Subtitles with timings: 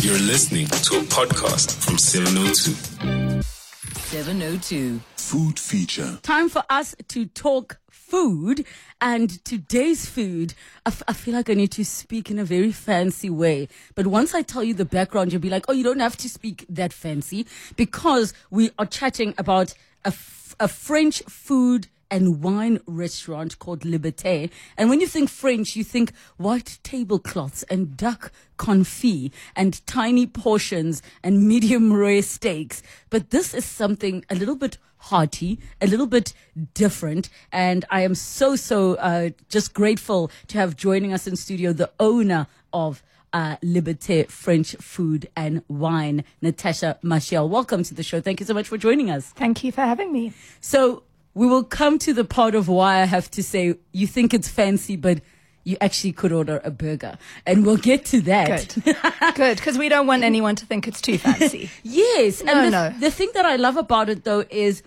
[0.00, 3.42] You're listening to a podcast from 702.
[3.42, 5.00] 702.
[5.16, 6.18] Food feature.
[6.22, 8.64] Time for us to talk food.
[9.00, 10.54] And today's food,
[10.86, 13.68] I, f- I feel like I need to speak in a very fancy way.
[13.94, 16.28] But once I tell you the background, you'll be like, oh, you don't have to
[16.28, 17.46] speak that fancy
[17.76, 19.74] because we are chatting about
[20.04, 24.50] a, f- a French food and wine restaurant called Liberté.
[24.76, 31.02] And when you think French, you think white tablecloths and duck confit and tiny portions
[31.22, 32.82] and medium rare steaks.
[33.10, 36.32] But this is something a little bit hearty, a little bit
[36.74, 37.28] different.
[37.52, 41.90] And I am so, so uh, just grateful to have joining us in studio the
[42.00, 43.02] owner of
[43.32, 47.48] uh, Liberté French Food and Wine, Natasha Maciel.
[47.48, 48.20] Welcome to the show.
[48.20, 49.26] Thank you so much for joining us.
[49.26, 50.32] Thank you for having me.
[50.60, 51.02] So
[51.34, 54.48] we will come to the part of why I have to say you think it's
[54.48, 55.20] fancy, but
[55.64, 58.74] you actually could order a burger, and we'll get to that.
[58.84, 58.96] Good.
[59.34, 61.68] Good, because we don't want anyone to think it's too fancy.
[61.82, 62.98] Yes, No, and the, no.
[62.98, 64.82] the thing that I love about it though is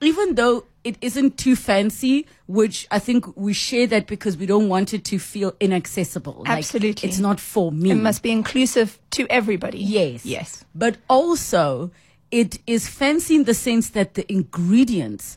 [0.00, 4.68] even though it isn't too fancy, which I think we share that because we don't
[4.68, 6.44] want it to feel inaccessible.
[6.46, 7.06] Like, Absolutely.
[7.08, 7.90] it's not for me.
[7.90, 9.78] It must be inclusive to everybody.
[9.78, 10.24] Yes.
[10.24, 10.64] Yes.
[10.74, 11.90] But also,
[12.30, 15.36] it is fancy in the sense that the ingredients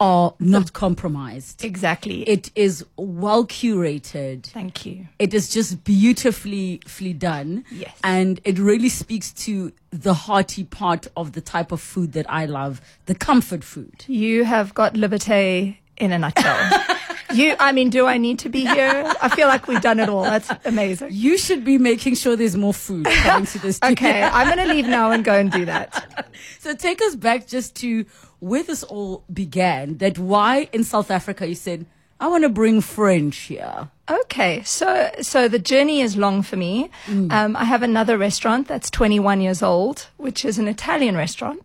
[0.00, 1.64] are not compromised.
[1.64, 2.22] Exactly.
[2.22, 4.46] It is well curated.
[4.46, 5.08] Thank you.
[5.18, 7.64] It is just beautifully fully done.
[7.70, 7.94] Yes.
[8.04, 12.46] And it really speaks to the hearty part of the type of food that I
[12.46, 14.04] love, the comfort food.
[14.06, 16.84] You have got liberté in a nutshell.
[17.34, 19.12] you, I mean, do I need to be here?
[19.20, 20.22] I feel like we've done it all.
[20.22, 21.08] That's amazing.
[21.12, 23.78] You should be making sure there's more food coming to this.
[23.88, 26.28] Okay, I'm going to leave now and go and do that.
[26.58, 28.04] So take us back just to
[28.40, 29.98] where this all began.
[29.98, 31.86] That why in South Africa you said,
[32.20, 33.88] I want to bring French here.
[34.10, 36.90] Okay, so so the journey is long for me.
[37.30, 41.60] Um, I have another restaurant that's 21 years old, which is an Italian restaurant,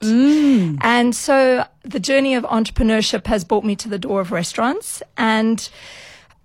[0.82, 5.02] and so the journey of entrepreneurship has brought me to the door of restaurants.
[5.18, 5.68] And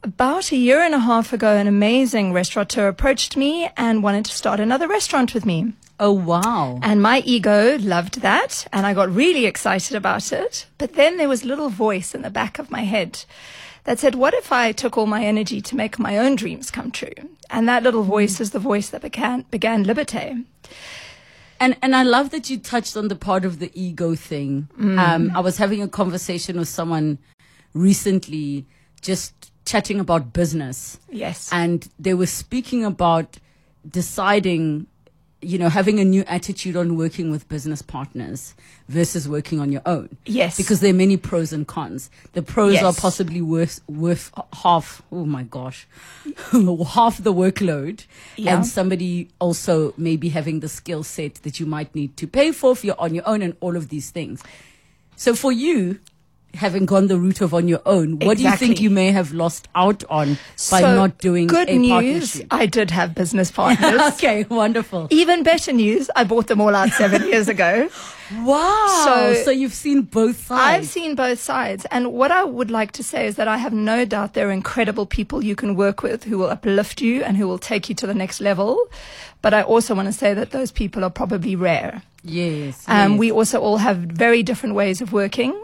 [0.02, 4.32] about a year and a half ago, an amazing restaurateur approached me and wanted to
[4.32, 5.74] start another restaurant with me.
[6.00, 6.78] Oh wow.
[6.82, 10.66] And my ego loved that, and I got really excited about it.
[10.78, 13.24] But then there was a little voice in the back of my head
[13.84, 16.90] that said, What if I took all my energy to make my own dreams come
[16.90, 17.12] true?
[17.50, 20.44] And that little voice is the voice that began, began Liberté.
[21.60, 24.68] And and I love that you touched on the part of the ego thing.
[24.78, 27.18] Um, I was having a conversation with someone
[27.74, 28.66] recently,
[29.00, 29.32] just
[29.64, 31.50] chatting about business, Yes.
[31.52, 33.38] and they were speaking about
[33.90, 34.86] deciding,
[35.40, 38.54] you know, having a new attitude on working with business partners
[38.88, 40.16] versus working on your own.
[40.26, 40.56] Yes.
[40.56, 42.10] because there are many pros and cons.
[42.32, 45.00] The pros are possibly worth worth half.
[45.12, 45.86] Oh my gosh,
[46.52, 48.04] half the workload,
[48.36, 48.56] Yeah.
[48.56, 52.72] and somebody also maybe having the skill set that you might need to pay for
[52.72, 54.42] if you're on your own, and all of these things.
[55.16, 56.00] So for you.
[56.54, 59.32] Having gone the route of on your own, what do you think you may have
[59.32, 60.34] lost out on
[60.70, 62.40] by So, not doing good news.
[62.50, 64.00] I did have business partners.
[64.14, 65.06] okay, wonderful.
[65.10, 67.88] Even better news, I bought them all out seven years ago.
[68.44, 69.02] Wow.
[69.06, 70.60] So, So- you've seen both sides.
[70.62, 71.86] I've seen both sides.
[71.90, 74.52] And what I would like to say is that I have no doubt there are
[74.52, 77.94] incredible people you can work with who will uplift you and who will take you
[77.94, 78.86] to the next level.
[79.40, 82.02] But I also want to say that those people are probably rare.
[82.22, 82.84] yes.
[82.86, 83.18] Um, yes.
[83.18, 85.58] we also all have very different ways of working.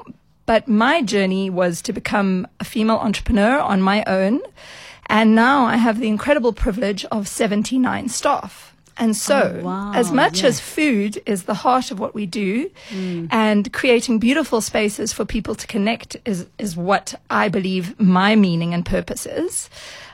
[0.46, 4.40] But my journey was to become a female entrepreneur on my own.
[5.06, 8.74] And now I have the incredible privilege of 79 staff.
[8.96, 10.48] And so, Oh, wow, as much yeah.
[10.48, 12.70] as food is the heart of what we do,
[13.30, 18.72] and creating beautiful spaces for people to connect is, is what I believe my meaning
[18.72, 19.68] and purpose is.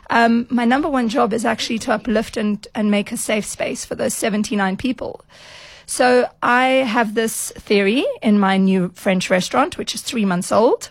[0.09, 3.85] Um, my number one job is actually to uplift and, and make a safe space
[3.85, 5.25] for those 79 people.
[5.91, 10.91] So I have this theory in my new French restaurant, which is three months old,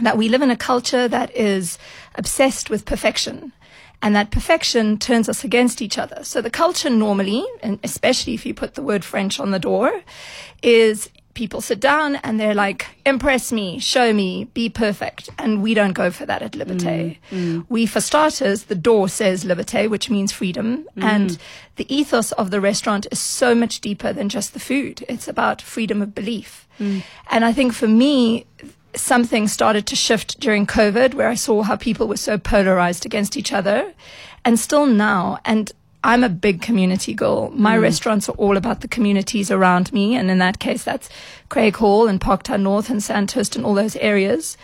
[0.00, 1.76] that we live in a culture that is
[2.14, 3.52] obsessed with perfection.
[4.00, 6.24] And that perfection turns us against each other.
[6.24, 10.00] So the culture normally, and especially if you put the word French on the door,
[10.62, 15.28] is people sit down and they're like, impress me, show me, be perfect.
[15.38, 17.18] And we don't go for that at Liberté.
[17.30, 17.66] Mm, mm.
[17.68, 20.86] We, for starters, the door says Liberté, which means freedom.
[20.96, 21.02] Mm.
[21.02, 21.38] And
[21.76, 25.04] the ethos of the restaurant is so much deeper than just the food.
[25.08, 26.66] It's about freedom of belief.
[27.30, 28.46] And I think for me,
[28.96, 33.36] something started to shift during COVID where I saw how people were so polarized against
[33.36, 33.94] each other
[34.44, 35.38] and still now.
[35.44, 35.72] And
[36.04, 37.50] I'm a big community girl.
[37.50, 40.14] My restaurants are all about the communities around me.
[40.14, 41.08] And in that case, that's
[41.48, 44.56] Craighall and Parktown North and Sandhurst and all those areas.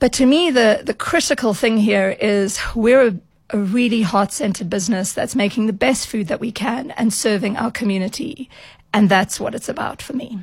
[0.00, 3.16] But to me, the, the critical thing here is we're a,
[3.50, 7.56] a really heart centered business that's making the best food that we can and serving
[7.56, 8.50] our community.
[8.92, 10.40] And that's what it's about for me.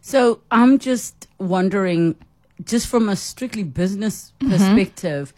[0.00, 2.16] So I'm just wondering,
[2.64, 4.52] just from a strictly business Mm-hmm.
[4.52, 5.32] perspective,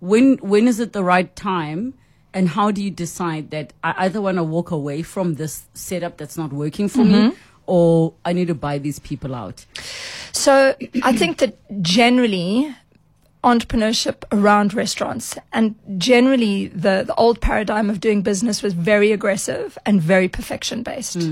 [0.00, 1.94] when when is it the right time,
[2.32, 6.16] and how do you decide that I either want to walk away from this setup
[6.16, 7.36] that's not working for me, Mm-hmm.
[7.66, 9.66] or I need to buy these people out?
[10.32, 12.74] So I think that generally
[13.42, 19.78] entrepreneurship around restaurants and generally the, the old paradigm of doing business was very aggressive
[19.86, 21.22] and very perfection based.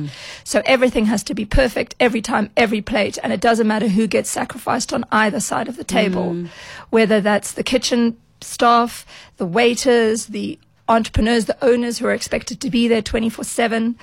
[0.43, 4.07] So everything has to be perfect every time, every plate, and it doesn't matter who
[4.07, 6.47] gets sacrificed on either side of the table,
[6.89, 9.05] whether that's the kitchen staff,
[9.37, 13.97] the waiters, the entrepreneurs, the owners who are expected to be there 24 7.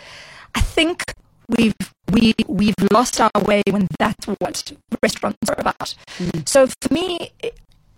[0.53, 1.03] I think
[1.57, 1.73] we've
[2.11, 5.95] we we've lost our way when that's what restaurants are about.
[6.17, 6.47] Mm.
[6.47, 7.31] So for me,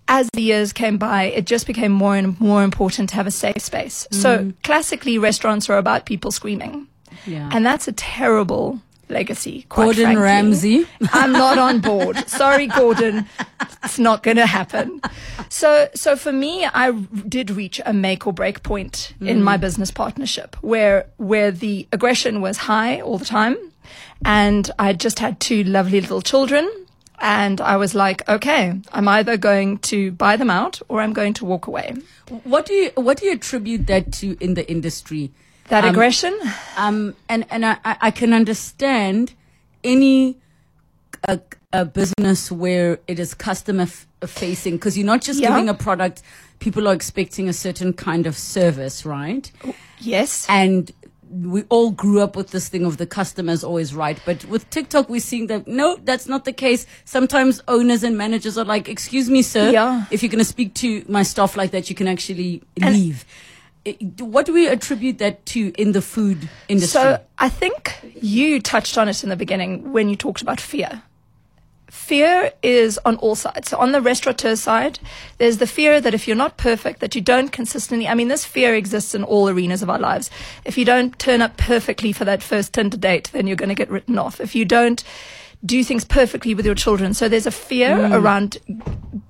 [0.07, 3.31] as the years came by, it just became more and more important to have a
[3.31, 4.07] safe space.
[4.11, 4.53] So mm.
[4.63, 6.87] classically, restaurants are about people screaming,
[7.25, 7.49] Yeah.
[7.51, 9.65] and that's a terrible legacy.
[9.69, 10.23] Gordon frankly.
[10.23, 10.85] Ramsay.
[11.11, 12.17] I'm not on board.
[12.27, 13.25] Sorry, Gordon.
[13.83, 15.01] It's not going to happen.
[15.49, 16.91] So, so for me, I
[17.27, 19.61] did reach a make or break point in my mm.
[19.61, 23.57] business partnership where, where the aggression was high all the time.
[24.25, 26.69] And I just had two lovely little children.
[27.19, 31.33] And I was like, okay, I'm either going to buy them out or I'm going
[31.35, 31.95] to walk away.
[32.43, 35.31] What do you what do you attribute that to in the industry?
[35.69, 36.33] That Um, aggression,
[36.77, 39.33] Um, and and I, I can understand
[39.83, 40.37] any
[41.27, 41.39] a,
[41.73, 45.49] a business where it is customer f- facing because you're not just Yeah.
[45.49, 46.21] giving a product;
[46.59, 49.51] people are expecting a certain kind of service, right?
[49.99, 50.45] yes.
[50.47, 50.91] And
[51.29, 54.17] we all grew up with this thing of the customer is always right.
[54.25, 56.85] But with TikTok, we're seeing that no, that's not the case.
[57.03, 60.05] Sometimes owners and managers are like, "Excuse me, sir, Yeah.
[60.11, 63.25] if you're going to speak to my staff like that, you can actually leave."
[64.19, 67.01] What do we attribute that to in the food industry?
[67.01, 71.03] So I think you touched on it in the beginning when you talked about fear.
[71.89, 73.69] Fear is on all sides.
[73.69, 74.99] So on the restaurateur side,
[75.37, 78.43] there's the fear that if you're not perfect, that you don't consistently, I mean, this
[78.43, 80.29] fear exists in all arenas of our lives.
[80.65, 83.75] If you don't turn up perfectly for that first Tinder date, then you're going to
[83.75, 84.41] get written off.
[84.41, 85.03] If you don't
[85.65, 87.13] do things perfectly with your children.
[87.13, 88.13] So there's a fear mm.
[88.13, 89.23] around m-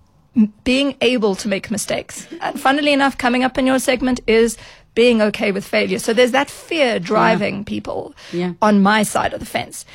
[0.64, 2.28] being able to make mistakes.
[2.42, 4.58] And funnily enough, coming up in your segment is
[4.94, 6.00] being okay with failure.
[6.00, 8.54] So there's that fear driving people Yeah.
[8.62, 9.86] on my side of the fence.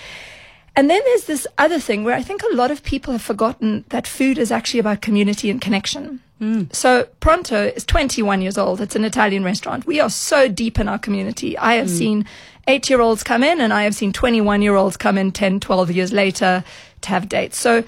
[0.74, 3.84] And then there's this other thing where I think a lot of people have forgotten
[3.90, 6.20] that food is actually about community and connection.
[6.40, 6.74] Mm.
[6.74, 8.80] So Pronto is 21 years old.
[8.80, 9.86] It's an Italian restaurant.
[9.86, 11.58] We are so deep in our community.
[11.58, 11.98] I have mm.
[11.98, 12.26] seen
[12.66, 15.60] eight year olds come in and I have seen 21 year olds come in 10,
[15.60, 16.64] 12 years later
[17.02, 17.58] to have dates.
[17.58, 17.84] So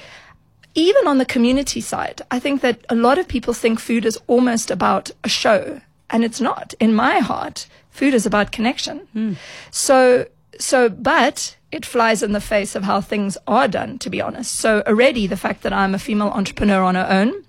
[0.74, 4.18] even on the community side, I think that a lot of people think food is
[4.26, 5.80] almost about a show,
[6.10, 6.74] and it's not.
[6.80, 8.98] In my heart, food is about connection.
[9.12, 9.34] Hmm.
[9.70, 10.26] So,
[10.58, 14.54] so, but it flies in the face of how things are done, to be honest.
[14.54, 17.44] So already the fact that I'm a female entrepreneur on her own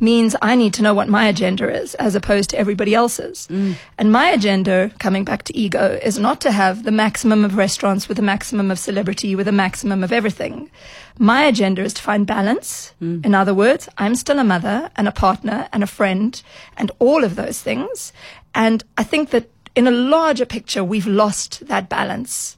[0.00, 3.46] means I need to know what my agenda is as opposed to everybody else's.
[3.48, 3.76] Mm.
[3.98, 8.08] And my agenda, coming back to ego, is not to have the maximum of restaurants
[8.08, 10.70] with a maximum of celebrity, with a maximum of everything.
[11.18, 12.92] My agenda is to find balance.
[13.02, 13.26] Mm.
[13.26, 16.40] In other words, I'm still a mother and a partner and a friend
[16.76, 18.12] and all of those things.
[18.54, 22.56] And I think that in a larger picture, we've lost that balance.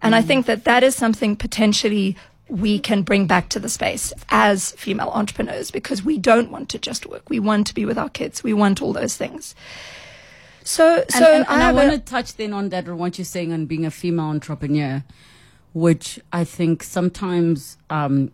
[0.00, 0.26] And I mm.
[0.26, 2.16] think that that is something potentially
[2.48, 6.78] we can bring back to the space as female entrepreneurs because we don't want to
[6.78, 7.28] just work.
[7.28, 8.42] We want to be with our kids.
[8.42, 9.54] We want all those things.
[10.64, 13.18] So, And, so and, and I, have want to touch then on that, on what
[13.18, 15.02] you're saying on being a female entrepreneur,
[15.72, 18.32] which I think sometimes um,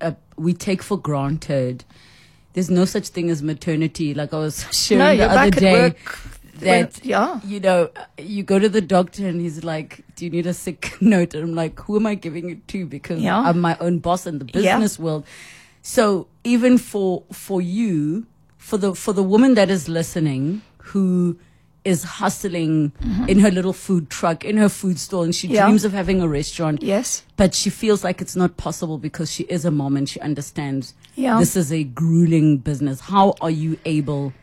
[0.00, 1.84] uh, we take for granted.
[2.54, 4.14] There's no such thing as maternity.
[4.14, 5.96] Like I was sharing no, the other day work.
[6.60, 7.40] That when- yeah.
[7.44, 10.96] you know you go to the doctor and he's like, "Do you need a sick
[11.00, 13.38] note?" And I'm like, "Who am I giving it to?" Because Yeah.
[13.40, 14.52] I'm my own boss in the Yeah.
[14.60, 15.24] business world.
[15.82, 18.26] So even for for you,
[18.58, 21.36] for the for the woman that is listening who
[21.82, 22.92] is hustling
[23.26, 25.54] in her little food truck, in her food stall, and she Mm-hmm.
[25.54, 25.64] Yeah.
[25.66, 27.22] dreams of having a restaurant, Yes.
[27.38, 30.92] but she feels like it's not possible because she is a mom and she understands
[31.16, 31.38] Yeah.
[31.40, 33.00] this is a grueling business.
[33.00, 34.34] How are you able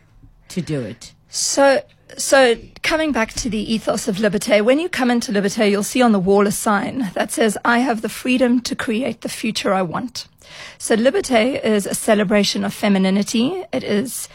[0.50, 1.14] to do it?
[1.30, 1.84] So,
[2.18, 6.02] so coming back to the ethos of Liberté, when you come into Liberté, you'll see
[6.02, 9.74] on the wall a sign that says, I have the freedom to create the future
[9.74, 10.28] I want.
[10.78, 13.64] So Liberté is a celebration of femininity.
[13.74, 14.30] It is,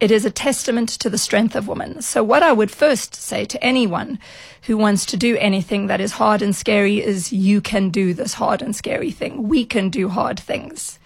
[0.00, 2.02] it is a testament to the strength of women.
[2.02, 4.18] So what I would first say to anyone
[4.62, 8.34] who wants to do anything that is hard and scary is you can do this
[8.34, 9.48] hard and scary thing.
[9.48, 10.98] We can do hard things.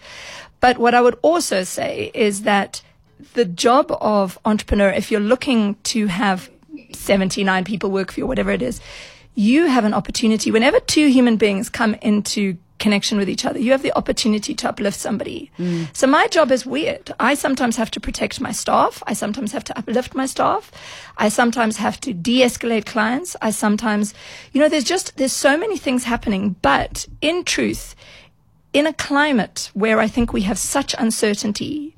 [0.60, 2.82] But what I would also say is that
[3.34, 6.50] the job of entrepreneur, if you're looking to have
[6.92, 8.80] 79 people work for you, whatever it is,
[9.34, 10.50] you have an opportunity.
[10.50, 14.68] Whenever two human beings come into connection with each other, you have the opportunity to
[14.68, 15.50] uplift somebody.
[15.58, 15.94] Mm.
[15.96, 17.12] So my job is weird.
[17.20, 19.02] I sometimes have to protect my staff.
[19.06, 20.70] I sometimes have to uplift my staff.
[21.16, 23.36] I sometimes have to de-escalate clients.
[23.42, 24.14] I sometimes,
[24.52, 26.56] you know, there's just, there's so many things happening.
[26.62, 27.94] But in truth,
[28.72, 31.96] in a climate where I think we have such uncertainty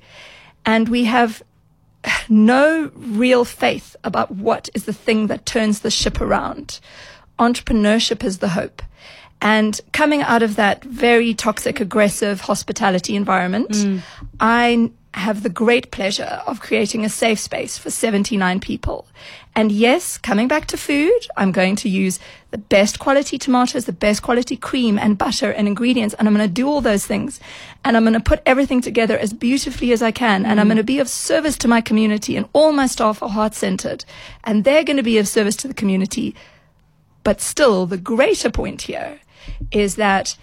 [0.65, 1.43] and we have
[2.29, 6.79] no real faith about what is the thing that turns the ship around.
[7.39, 8.81] Entrepreneurship is the hope.
[9.41, 14.01] And coming out of that very toxic, aggressive hospitality environment, mm.
[14.39, 19.05] I have the great pleasure of creating a safe space for 79 people.
[19.55, 22.17] And yes, coming back to food, I'm going to use
[22.51, 26.15] the best quality tomatoes, the best quality cream and butter and ingredients.
[26.17, 27.41] And I'm going to do all those things.
[27.83, 30.45] And I'm going to put everything together as beautifully as I can.
[30.45, 30.69] And I'm mm.
[30.69, 34.05] going to be of service to my community and all my staff are heart centered
[34.45, 36.33] and they're going to be of service to the community.
[37.23, 39.19] But still, the greater point here
[39.71, 40.37] is that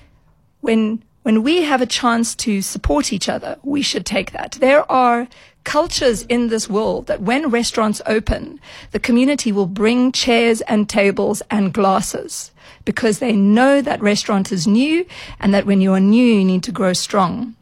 [0.61, 4.53] when when we have a chance to support each other, we should take that.
[4.53, 5.29] There are
[5.65, 8.59] cultures in this world that when restaurants open,
[8.93, 12.51] the community will bring chairs and tables and glasses
[12.87, 15.05] because they know that restaurant is new
[15.39, 17.55] and that when you are new, you need to grow strong.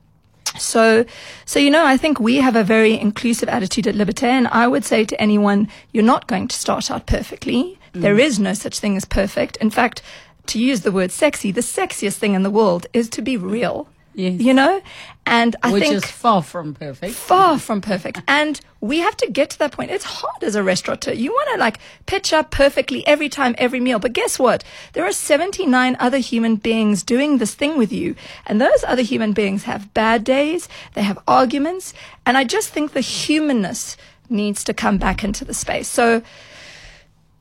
[0.56, 1.04] So,
[1.44, 4.28] so, you know, I think we have a very inclusive attitude at Liberté.
[4.28, 7.80] And I would say to anyone, you're not going to start out perfectly.
[7.94, 8.02] Mm.
[8.02, 9.56] There is no such thing as perfect.
[9.56, 10.02] In fact,
[10.48, 13.88] to use the word sexy, the sexiest thing in the world is to be real.
[14.16, 14.40] Yes.
[14.40, 14.80] You know?
[15.26, 17.14] And I Which think is far from perfect.
[17.14, 18.22] far from perfect.
[18.28, 19.90] And we have to get to that point.
[19.90, 21.12] It's hard as a restaurateur.
[21.12, 23.98] You want to like pitch up perfectly every time, every meal.
[23.98, 24.64] But guess what?
[24.94, 28.14] There are 79 other human beings doing this thing with you.
[28.46, 30.66] And those other human beings have bad days.
[30.94, 31.92] They have arguments.
[32.24, 33.98] And I just think the humanness
[34.30, 35.88] needs to come back into the space.
[35.88, 36.22] So,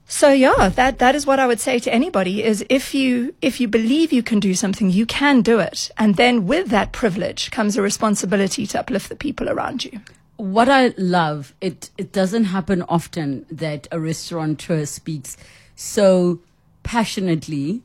[0.08, 3.60] so yeah, that, that is what I would say to anybody is if you, if
[3.60, 5.90] you believe you can do something, you can do it.
[5.98, 10.00] And then with that privilege comes a responsibility to uplift the people around you.
[10.38, 15.38] what I love, it it doesn't happen often that a restaurateur speaks
[15.76, 16.40] so
[16.84, 17.82] passionately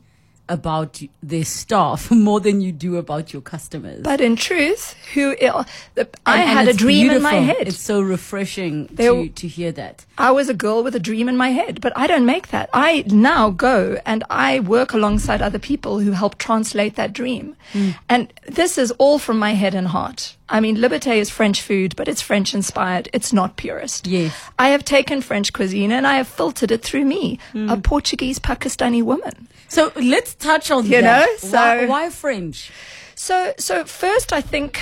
[0.50, 4.02] about their staff more than you do about your customers.
[4.02, 5.64] But in truth, who I
[5.96, 7.68] And- and had a dream in my head.
[7.68, 10.04] It's so refreshing to, to hear that.
[10.18, 12.68] I was a girl with a dream in my head, but I don't make that.
[12.74, 17.56] I now go and I work alongside other people who help translate that dream.
[17.72, 17.90] Hmm.
[18.08, 20.36] And this is all from my head and heart.
[20.48, 23.08] I mean, Liberté is French food, but it's French inspired.
[23.12, 24.06] It's not purist.
[24.08, 24.34] Yes.
[24.58, 27.70] I have taken French cuisine and I have filtered it through me, Hmm.
[27.70, 29.46] a Portuguese Pakistani woman.
[29.68, 31.02] So let's touch on You that.
[31.42, 32.70] know, why, so- why French?
[33.14, 34.80] So, so first, I think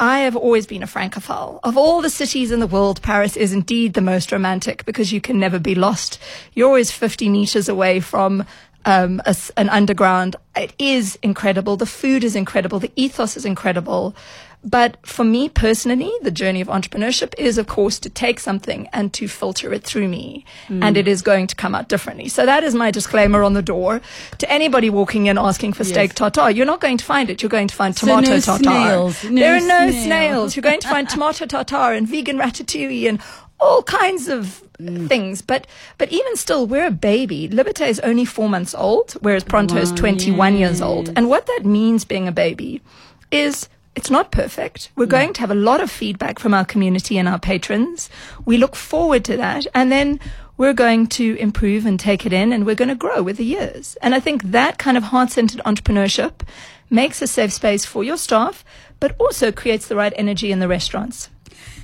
[0.00, 1.60] I have always been a francophile.
[1.62, 5.20] Of all the cities in the world, Paris is indeed the most romantic because you
[5.20, 6.18] can never be lost.
[6.54, 8.44] You're always 50 meters away from
[8.84, 10.36] um, a an underground.
[10.56, 11.76] It is incredible.
[11.76, 12.78] The food is incredible.
[12.78, 14.14] The ethos is incredible.
[14.66, 19.12] But for me personally, the journey of entrepreneurship is, of course, to take something and
[19.14, 20.44] to filter it through me.
[20.66, 20.82] Hmm.
[20.82, 22.28] And it is going to come out differently.
[22.28, 24.00] So that is my disclaimer on the door
[24.38, 26.50] to anybody walking in asking for steak tartare.
[26.50, 27.42] You're not going to find it.
[27.42, 28.72] You're going to find So tomato no tartare.
[28.72, 30.04] no there are no snails.
[30.04, 30.56] snails.
[30.56, 33.20] You're going to find tomato tartare and vegan ratatouille and
[33.60, 35.08] all kinds of mm.
[35.08, 35.42] things.
[35.42, 37.48] But but even still, we're a baby.
[37.48, 41.12] Liberté is only four months old, whereas Pronto is Wow, 21 years old.
[41.14, 42.82] And what that means being a baby
[43.30, 44.90] is it's not perfect.
[44.94, 48.10] We're going to have a lot of feedback from our community and our patrons.
[48.44, 49.66] We look forward to that.
[49.74, 50.20] And then
[50.58, 53.44] we're going to improve and take it in and we're going to grow with the
[53.44, 53.96] years.
[54.02, 56.42] And I think that kind of heart centered entrepreneurship
[56.90, 58.64] makes a safe space for your staff,
[59.00, 61.30] but also creates the right energy in the restaurants.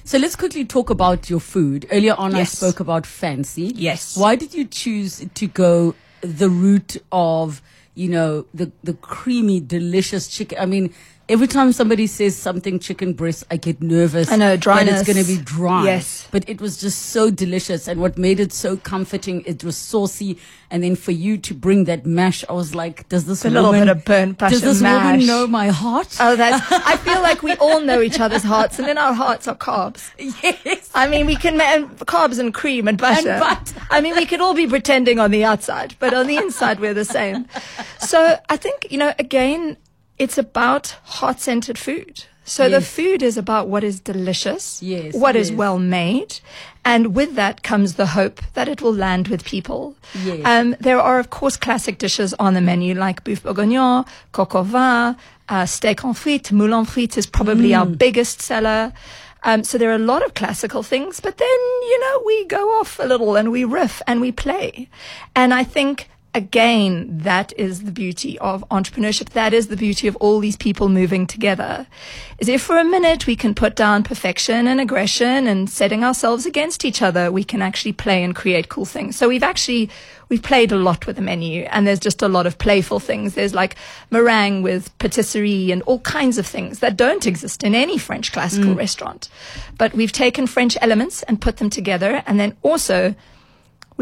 [0.04, 1.86] So let's quickly talk about your food.
[1.90, 3.72] Earlier on, I spoke about fancy.
[3.74, 4.16] Yes.
[4.16, 7.62] Why did you choose to go the route of,
[7.94, 10.58] you know, the, the creamy, delicious chicken?
[10.58, 10.94] I mean,
[11.28, 14.30] every time somebody says something chicken breast, I get nervous.
[14.30, 15.00] I know, that dryness.
[15.00, 15.84] it's going to be dry.
[15.84, 16.28] Yes.
[16.30, 17.88] But it was just so delicious.
[17.88, 20.38] And what made it so comforting, it was saucy.
[20.70, 23.70] And then for you to bring that mash, I was like, does this A little
[23.70, 25.12] woman, bit of burnt butter does this mash.
[25.12, 26.16] woman know my heart?
[26.20, 29.46] Oh, that's, I feel like we all know each other's hearts and in our hearts
[29.48, 30.10] are carbs.
[30.64, 30.90] yes.
[30.94, 33.28] I mean, we can, and carbs and cream and butter.
[33.28, 33.61] And butter.
[33.92, 36.94] I mean, we could all be pretending on the outside, but on the inside, we're
[36.94, 37.46] the same.
[38.00, 39.76] So I think, you know, again,
[40.18, 42.24] it's about heart centered food.
[42.44, 45.56] So the food is about what is delicious, Yes, what is yes.
[45.56, 46.40] well made,
[46.84, 49.94] and with that comes the hope that it will land with people.
[50.24, 50.40] Yes.
[50.44, 54.64] Um, there are, of course, classic dishes on the menu like boeuf bourguignon, coq au
[54.64, 55.16] vin,
[55.48, 57.78] uh, steak en frites, moule en frites is probably Mm.
[57.78, 58.92] our biggest seller.
[59.44, 62.78] Um, so there are a lot of classical things, but then, you know, we go
[62.80, 64.88] off a little and we riff and we play.
[65.34, 69.30] And I think again, that is the beauty of entrepreneurship.
[69.30, 71.86] That is the beauty of all these people moving together.
[72.38, 76.46] Is if for a minute we can put down perfection and aggression and setting ourselves
[76.46, 79.16] against each other, we can actually play and create cool things.
[79.16, 79.90] So we've actually,
[80.30, 83.34] we've played a lot with the menu and there's just a lot of playful things.
[83.34, 83.76] There's like
[84.10, 88.74] meringue with patisserie and all kinds of things that don't exist in any French classical
[88.74, 88.78] mm.
[88.78, 89.28] restaurant.
[89.76, 93.14] But we've taken French elements and put them together and then also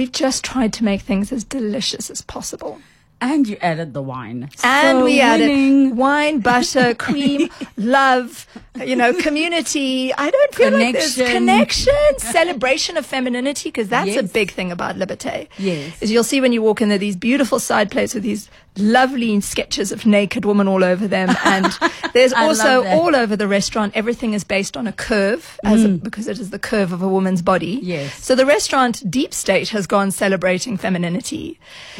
[0.00, 2.80] We've just tried to make things as delicious as possible.
[3.20, 4.48] And you added the wine.
[4.64, 5.88] And So we winning.
[5.90, 8.46] added wine, butter, cream, love,
[8.82, 10.10] you know, community.
[10.14, 11.36] I don't feel like there's Connection.
[11.36, 11.94] connection,
[12.32, 15.48] celebration of femininity, because that's a big thing about Liberté.
[15.58, 16.00] Yes.
[16.00, 19.40] Is you'll see when you walk in there these beautiful side plates with these lovely
[19.40, 21.28] sketches of naked women all over them.
[21.50, 21.66] And
[22.12, 26.28] there's also all over the restaurant, everything is based on a curve as a, because
[26.28, 27.78] it is the curve of a woman's body.
[27.78, 27.82] Mm.
[27.82, 28.24] Yes.
[28.24, 31.58] So the restaurant Deep State has gone celebrating femininity.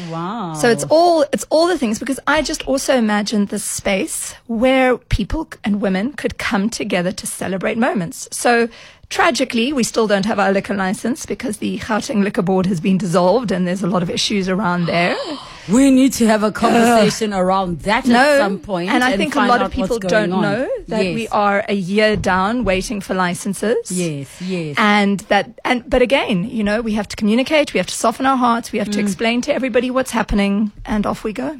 [0.09, 0.53] Wow.
[0.53, 4.97] So it's all it's all the things because I just also imagined this space where
[4.97, 8.29] people and women could come together to celebrate moments.
[8.31, 8.69] So
[9.09, 12.97] tragically, we still don't have our liquor license because the Gauteng Liquor Board has been
[12.97, 15.17] dissolved and there's a lot of issues around there.
[15.69, 18.89] We need to have a conversation around that no, at some point.
[18.89, 20.41] and I think a lot of people don't on.
[20.41, 21.15] know that yes.
[21.15, 23.91] we are a year down waiting for licenses.
[23.91, 24.75] Yes, yes.
[24.79, 28.25] And that, and, but again, you know, we have to communicate, we have to soften
[28.25, 29.03] our hearts, we have to Mm.
[29.03, 31.59] explain to everybody what's happening, and off we go.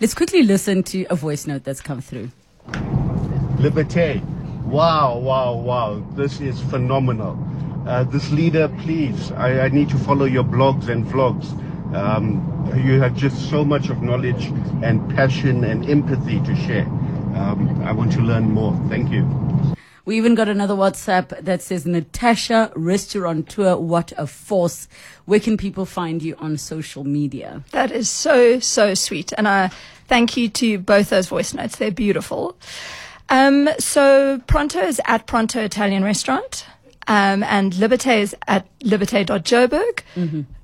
[0.00, 2.30] Let's quickly listen to a voice note that's come through.
[3.58, 4.22] Liberté.
[4.64, 6.02] Wow, wow, wow.
[6.16, 7.38] This is phenomenal.
[7.86, 11.46] Uh, this leader, please, I, I need to follow your blogs and vlogs.
[11.94, 14.46] Um, you have just so much of knowledge
[14.82, 16.86] and passion and empathy to share.
[17.36, 18.78] Um, I want to learn more.
[18.88, 19.24] Thank you.
[20.06, 24.86] We even got another WhatsApp that says Natasha Restaurateur, what a force.
[25.24, 27.64] Where can people find you on social media?
[27.70, 29.32] That is so, so sweet.
[29.38, 29.70] And I
[30.06, 31.76] thank you to both those voice notes.
[31.76, 32.56] They're beautiful.
[33.30, 36.66] Um, so Pronto is at Pronto Italian Restaurant.
[37.06, 40.02] Um, and Liberté is at liberté.joburg.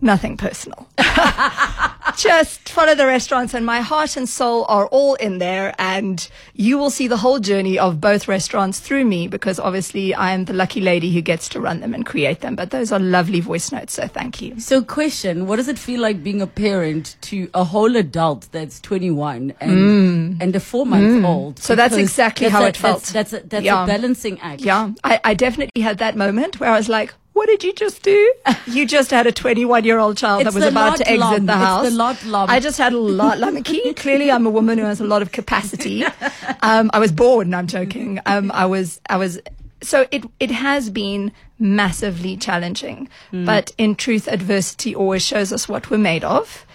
[0.03, 0.89] Nothing personal.
[2.17, 6.77] Just follow the restaurants and my heart and soul are all in there and you
[6.77, 10.53] will see the whole journey of both restaurants through me because obviously I am the
[10.53, 12.57] lucky lady who gets to run them and create them.
[12.57, 13.93] But those are lovely voice notes.
[13.95, 14.59] So thank you.
[14.61, 18.81] So, question What does it feel like being a parent to a whole adult that's
[18.81, 21.57] 21 and, and a four month old?
[21.57, 21.59] Mm.
[21.63, 23.03] So that's exactly that's how a- it felt.
[23.05, 23.85] That's, that's, a, that's Yeah.
[23.85, 24.63] a balancing act.
[24.63, 28.03] Yeah, I, I definitely had that moment where I was like, what did you just
[28.03, 28.35] do?
[28.67, 31.53] You just had a 21 year old child It's that was about to exit the
[31.53, 31.89] It's house.
[31.89, 32.51] the lot lump.
[32.51, 33.39] I just had a lot.
[33.65, 36.05] Key- clearly, I'm a woman who has a lot of capacity.
[36.63, 37.49] Um, I was bored.
[37.49, 38.21] No, I'm joking.
[38.27, 39.41] Um, I was, I was,
[39.83, 43.09] so it, it has been massively challenging.
[43.31, 43.47] Hmm.
[43.47, 46.67] But in truth, adversity always shows us what we're made of.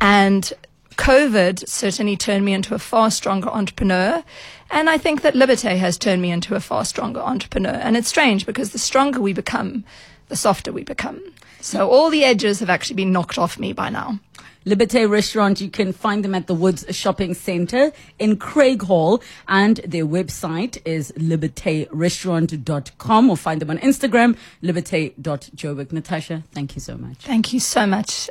[0.00, 0.52] And
[0.92, 4.22] COVID certainly turned me into a far stronger entrepreneur.
[4.70, 7.74] And I think that Liberté has turned me into a far stronger entrepreneur.
[7.74, 9.84] And it's strange because the stronger we become,
[10.28, 11.20] the softer we become.
[11.60, 14.18] So all the edges have actually been knocked off me by now.
[14.64, 20.06] Liberté Restaurant, you can find them at the Woods Shopping Centre in Craighall, and their
[20.06, 25.90] website is libertérestaurant.com or find them on Instagram, liberté.joburg.
[25.92, 27.18] Natasha, thank you so much.
[27.18, 28.30] Thank you so much.